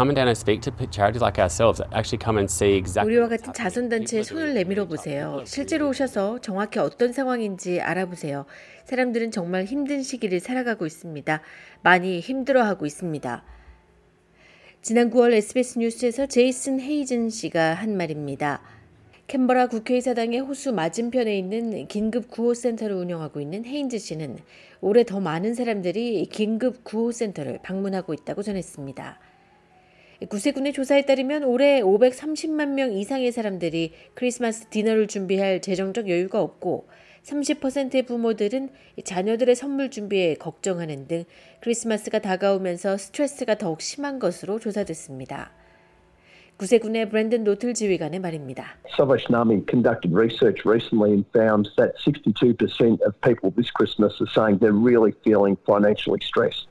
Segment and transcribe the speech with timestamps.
[0.00, 1.82] come down and speak to charities like ourselves.
[1.92, 3.12] Actually come and see exactly.
[3.12, 5.42] 우리와 같은 자선 단체에 손을 내밀어 보세요.
[5.44, 8.46] 실제로 오셔서 정확히 어떤 상황인지 알아보세요.
[8.86, 11.42] 사람들은 정말 힘든 시기를 살아가고 있습니다.
[11.82, 13.44] 많이 힘들어하고 있습니다.
[14.80, 18.62] 지난 9월 SBS 뉴스에서 제이슨 헤인즈 씨가 한 말입니다.
[19.26, 24.38] 캔버라 국회의사당의 호수 맞은편에 있는 긴급 구호 센터를 운영하고 있는 헤인즈 씨는
[24.80, 29.20] 올해 더 많은 사람들이 긴급 구호 센터를 방문하고 있다고 전했습니다.
[30.28, 36.88] 구세군의 조사에 따르면 올해 530만 명 이상의 사람들이 크리스마스 디너를 준비할 재정적 여유가 없고
[37.22, 38.68] 30%의 부모들은
[39.02, 41.24] 자녀들의 선물 준비에 걱정하는 등
[41.60, 45.52] 크리스마스가 다가오면서 스트레스가 더욱 심한 것으로 조사됐습니다.
[46.58, 48.76] 구세군의 브랜든 노틀 지휘관의 말입니다.
[48.94, 54.60] Salvation Army conducted research recently and found that 62% of people this Christmas are saying
[54.60, 56.69] they're really feeling financially stressed.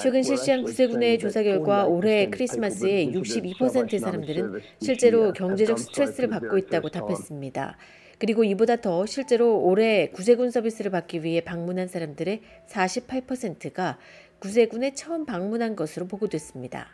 [0.00, 7.76] 최근 실시한 구세군의 조사 결과 올해 크리스마스에 62%의 사람들은 실제로 경제적 스트레스를 받고 있다고 답했습니다.
[8.18, 13.98] 그리고 이보다 더 실제로 올해 구세군 서비스를 받기 위해 방문한 사람들의 48%가
[14.38, 16.88] 구세군에 처음 방문한 것으로 보고됐습니다.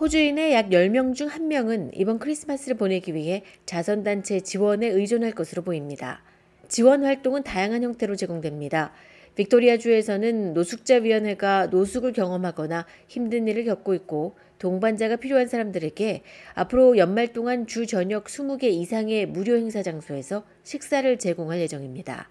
[0.00, 6.22] 호주인의 약 10명 중 1명은 이번 크리스마스를 보내기 위해 자선단체 지원에 의존할 것으로 보입니다.
[6.68, 8.92] 지원 활동은 다양한 형태로 제공됩니다.
[9.36, 16.22] 빅토리아주에서는 노숙자위원회가 노숙을 경험하거나 힘든 일을 겪고 있고 동반자가 필요한 사람들에게
[16.54, 22.28] 앞으로 연말 동안 주 저녁 20개 이상의 무료 행사 장소에서 식사를 제공할 예정입니다.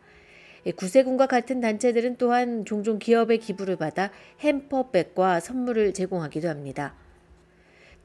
[0.75, 4.11] 구세군과 같은 단체들은 또한 종종 기업의 기부를 받아
[4.41, 6.95] 햄퍼백과 선물을 제공하기도 합니다.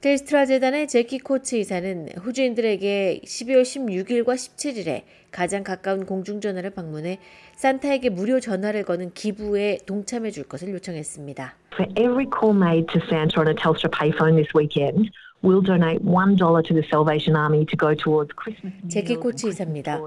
[0.00, 7.18] 텔스트라 재단의 제키 코츠 이사는 호주인들에게 12월 16일과 17일에 가장 가까운 공중전화를 방문해
[7.56, 11.54] 산타에게 무료 전화를 거는 기부에 동참해 줄 것을 요청했습니다.
[11.74, 15.10] For every call made to Santa on a Telstra payphone this weekend,
[15.42, 18.74] we'll donate $1 to the Salvation Army to go towards Christmas.
[18.88, 19.98] 제키 코치 이사입니다.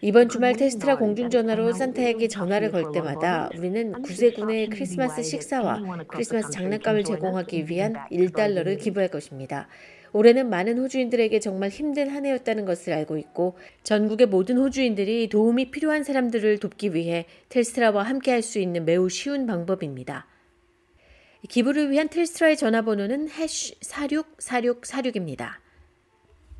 [0.00, 7.68] 이번 주말 테스트라 공중전화로 산타에게 전화를 걸 때마다 우리는 구세군의 크리스마스 식사와 크리스마스 장난감을 제공하기
[7.68, 9.66] 위한 1달러를 기부할 것입니다.
[10.12, 16.04] 올해는 많은 호주인들에게 정말 힘든 한 해였다는 것을 알고 있고 전국의 모든 호주인들이 도움이 필요한
[16.04, 20.26] 사람들을 돕기 위해 텔스트라와 함께 할 수 있는 매우 쉬운 방법입니다.
[21.48, 25.58] 기부를 위한 텔스트라의 전화번호는 해쉬 464646입니다.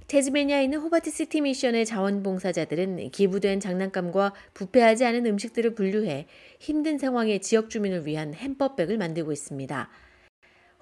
[0.08, 6.26] 테즈메니아에 있는 호바트 시티 미션의 자원봉사자들은 기부된 장난감과 부패하지 않은 음식들을 분류해
[6.58, 9.90] 힘든 상황의 지역 주민을 위한 햄버백을 만들고 있습니다.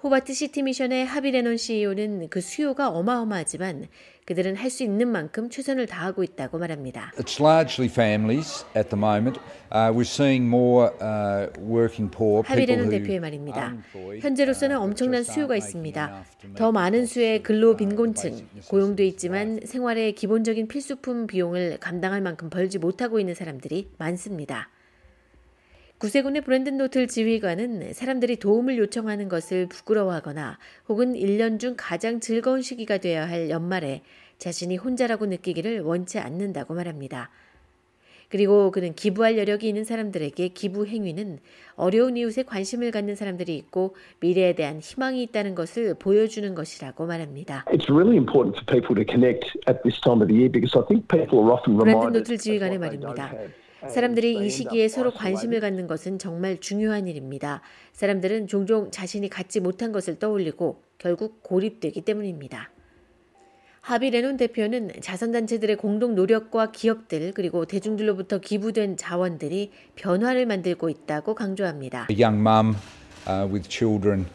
[0.03, 3.87] 호바트 시티 미션의 하비 레논 CEO는 그 수요가 어마어마하지만
[4.25, 7.13] 그들은 할 수 있는 만큼 최선을 다하고 있다고 말합니다.
[7.17, 9.39] It's largely families at the moment.
[9.71, 13.75] Uh, we're seeing more uh, working poor 하비레논 대표의 말입니다.
[14.21, 16.25] 현재로서는 엄청난 수요가 있습니다.
[16.55, 23.19] 더 많은 수의 근로 빈곤층, 고용돼 있지만 생활의 기본적인 필수품 비용을 감당할 만큼 벌지 못하고
[23.19, 24.69] 있는 사람들이 많습니다.
[25.99, 30.59] 구세군의 브랜든 노틀 지휘관은 사람들이 도움을 요청하는 것을 부끄러워하거나
[30.89, 34.03] 혹은 1년 중 가장 즐거운 시기가 되어야 할 연말에
[34.37, 37.31] 자신이 혼자라고 느끼기를 원치 않는다고 말합니다.
[38.29, 41.39] 그리고 그는 기부할 여력이 있는 사람들에게 기부 행위는
[41.75, 47.65] 어려운 이웃에 관심을 갖는 사람들이 있고 미래에 대한 희망이 있다는 것을 보여주는 것이라고 말합니다.
[47.69, 50.85] It's really important for people to connect at this time of the year because I
[50.85, 53.33] think people are often 브랜든 노틀 지휘관의 말입니다.
[53.87, 57.61] 사람들이 이 시기에 서로 관심을 갖는 것은 정말 중요한 일입니다.
[57.93, 62.71] 사람들은 종종 자신이 갖지 못한 것을 떠올리고 결국 고립되기 때문입니다.
[63.81, 72.07] 하비 레논 대표는 자선단체들의 공동 노력과 기업들 그리고 대중들로부터 기부된 자원들이 변화를 만들고 있다고 강조합니다.
[72.11, 72.75] A young mum
[73.29, 74.25] uh, with children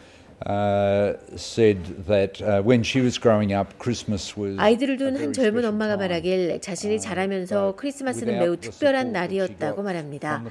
[0.47, 5.65] uh, said that uh, when she was growing up, Christmas was 아이들을 둔 한 젊은
[5.65, 5.93] 엄마가.
[6.03, 10.43] 말하길 자신이 자라면서 크리스마스는 매우 특별한 날이었다고 말합니다.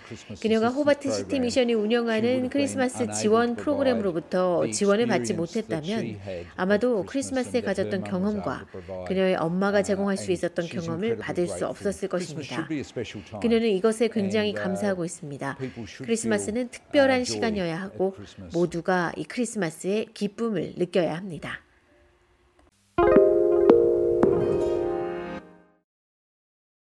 [0.41, 6.19] 그녀가 호바트 시티 미션이 운영하는 크리스마스 지원 프로그램으로부터 지원을 받지 못했다면
[6.55, 8.65] 아마도 크리스마스에 가졌던 경험과
[9.07, 12.67] 그녀의 엄마가 제공할 수 있었던 경험을 받을 수 없었을 것입니다.
[13.41, 15.57] 그녀는 이것에 굉장히 감사하고 있습니다.
[15.97, 18.15] 크리스마스는 특별한 시간이어야 하고
[18.53, 21.59] 모두가 이 크리스마 스의 기쁨을 느껴야 합니다.